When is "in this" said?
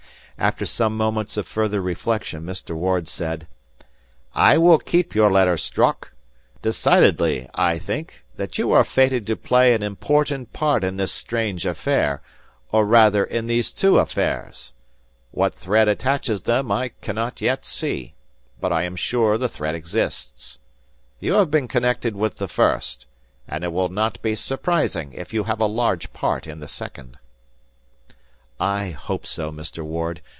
10.83-11.11